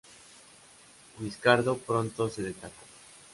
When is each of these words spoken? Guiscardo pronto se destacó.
Guiscardo 1.19 1.77
pronto 1.77 2.27
se 2.27 2.41
destacó. 2.41 2.73